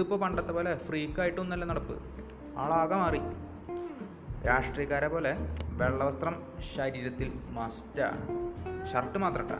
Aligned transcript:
കുത്തിപ്പോൾ 0.00 0.24
പണ്ടത്തെ 0.24 0.52
പോലെ 0.52 0.76
ഫ്രീക്കായിട്ടൊന്നല്ല 0.76 1.64
നടപ്പ്. 1.64 2.00
ആളാകെ 2.58 2.96
മാറി. 2.96 3.20
രാഷ്ട്രീയക്കാരെ 4.46 5.08
പോലെ 5.08 5.36
വെള്ളവസ്ത്രം 5.68 6.42
ശരീരത്തിൽ 6.76 7.40
മസ്റ്റാണ് 7.48 8.22
ഷർട്ട് 8.92 9.18
മാത്രം 9.18 9.42
ഇട്ടാ 9.42 9.58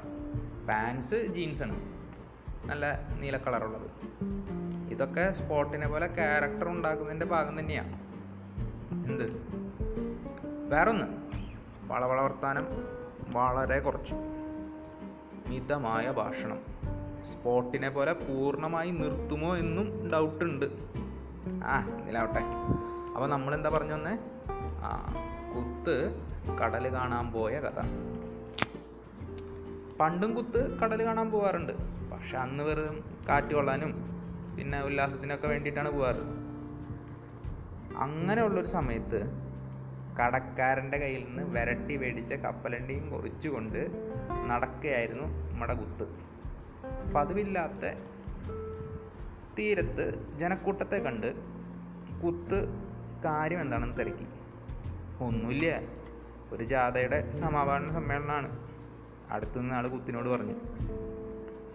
പാൻസ് 0.68 1.26
ജീൻസാണ് 1.26 1.76
നല്ല 2.68 3.08
നീല 3.18 3.36
കളറുള്ളത് 3.36 3.90
ഇതൊക്കെ 4.90 5.32
സ്പോട്ടിനെ 5.32 5.88
പോലെ 5.88 6.06
ക്യാരക്ടർ 6.06 6.68
ഉണ്ടാക്കുന്നതിന്റെ 6.68 7.26
ഭാഗം 7.26 7.60
തന്നെയാണ് 7.60 7.92
എന്ത്? 9.06 9.24
വേറൊന്ന്. 10.68 11.06
വളവള 11.92 12.20
വർത്താനം 12.20 12.66
വളരെ 13.28 13.80
കുറച്ചു. 13.80 14.14
മിതമായ 15.48 16.10
ഭാഷണം. 16.10 16.89
സ്പോട്ടിനെ 17.24 17.88
പോലെ 17.88 18.12
പൂർണമായി 18.12 18.90
നിർത്തുമോ 18.90 19.56
എന്നും 19.56 20.10
ഡൗട്ട് 20.12 20.44
ഉണ്ട്. 20.44 20.66
ആ 21.64 21.88
ഇതിലാവട്ടെ. 22.02 22.40
അപ്പോൾ 23.14 23.26
നമ്മളെന്താ 23.26 23.70
പറഞ്ഞു 23.70 23.94
വന്നേ? 23.94 24.18
ആ 24.82 25.14
കുത്ത് 25.56 26.20
കടൽ 26.62 26.92
കാണാൻ 26.92 27.32
പോയ 27.32 27.60
കഥ. 27.60 27.80
പണ്ടും 30.00 30.34
കുത്ത് 30.34 30.78
കടൽ 30.78 31.04
കാണാൻ 31.04 31.30
പോകാറുണ്ട് 31.30 31.72
പക്ഷെ 32.10 32.36
അന്ന് 32.36 32.64
വെറും 32.64 33.04
കാറ്റ് 33.28 33.54
കൊള്ളാനും 33.54 33.94
പിന്നെ 34.58 34.82
ഉല്ലാസത്തിനൊക്കെ 34.82 35.48
വേണ്ടിയിട്ടാണ് 35.48 35.90
പോകാറ് 35.90 36.40
അങ്ങനെയുള്ളൊരു 37.96 38.66
സമയത്ത് 38.66 39.30
കടക്കാരന്റെ 40.20 40.98
കയ്യിൽ 40.98 41.24
നിന്ന് 41.24 41.42
വിരട്ടി 41.42 41.96
മേടിച്ച 41.96 42.34
കപ്പലണ്ടിയും 42.34 43.10
കുറിച്ചുകൊണ്ട് 43.10 43.90
നടക്കുകയായിരുന്നു 44.46 45.50
നമ്മുടെ 45.50 45.74
കുത്ത്. 45.74 46.30
പതിവില്ലാത്ത 47.14 47.94
തീരത്ത് 49.58 50.38
ജനക്കൂട്ടത്തെ 50.38 50.96
കണ്ട് 50.96 51.34
കുത്ത് 52.24 52.68
കാര്യം 53.24 53.60
എന്താണെന്ന് 53.60 53.98
തിരക്കി. 53.98 54.26
ഒന്നുമില്ല. 55.24 55.80
ഒരു 56.52 56.64
ജാഥയുടെ 56.64 57.30
സമാപന 57.30 57.90
സമ്മേളനമാണ്. 57.90 58.58
അടുത്തുനിന്ന് 59.30 59.74
ആൾ 59.74 59.88
കുത്തിനോട് 59.88 60.28
പറഞ്ഞു. 60.28 60.54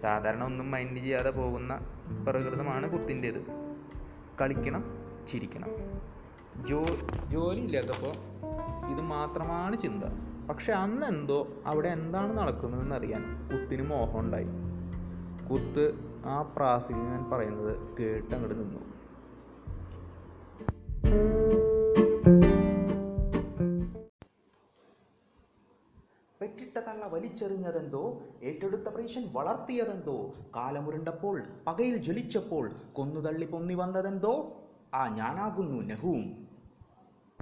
സാധാരണ 0.00 0.44
ഒന്നും 0.44 0.70
മൈൻഡ് 0.70 0.98
ചെയ്യാതെ 0.98 1.30
പോകുന്ന 1.30 1.80
പ്രകൃതമാണ് 2.28 2.90
കുത്തിന്റേത്. 2.90 3.46
കളിക്കണം 4.40 4.84
ചിരിക്കണം. 5.28 5.68
ജോ 6.66 6.86
ജോലി 7.26 7.60
ഇല്ലാത്തപ്പോൾ 7.60 8.14
ഇത് 8.90 9.00
മാത്രമാണ് 9.00 9.78
ചിന്ത. 9.78 10.04
പക്ഷെ 10.50 10.72
അന്ന് 10.72 11.06
എന്തോ 11.06 11.62
അവിടെ 11.66 11.88
എന്താണ് 11.88 12.38
നടക്കുന്നതെന്ന് 12.38 12.94
അറിയാൻ 12.94 13.48
കുത്തിന് 13.52 13.82
മോഹം 13.82 14.20
ഉണ്ടായി. 14.20 14.46
കുത്ത് 15.50 15.84
ആ 16.24 16.42
പ്രാസിൽ 16.42 16.92
ഞാൻ 16.92 17.30
പറയുന്നത് 17.30 17.96
കേട്ടങ്ങോട്ട് 17.98 18.58
നിന്നു. 18.58 18.80
പെറ്റിട്ട 26.40 26.78
തള്ള 26.78 27.06
വലിച്ചെറിഞ്ഞതെന്തോ 27.06 28.22
ഏറ്റെടുത്ത 28.42 28.88
പ്രീശൻ 28.88 29.28
വളർത്തിയതെന്തോ 29.32 30.34
കാലമുരുണ്ടപ്പോൾ 30.56 31.42
പകയിൽ 31.66 31.96
ജ്വലിച്ചപ്പോൾ 31.96 32.70
കൊന്നുതള്ളി 32.92 33.46
പൊന്നി 33.46 33.74
വന്നതെന്തോ 33.74 34.34
ആ 34.94 35.16
ഞാനാകുന്നു 35.16 35.78
നെഹുവും. 35.82 36.45